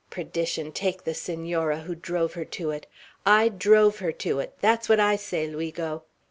[0.09, 2.87] Perdition take the Senora, who drove her to it!
[3.23, 4.55] Ay, drove her to it!
[4.59, 6.01] That's what I say, Luigo."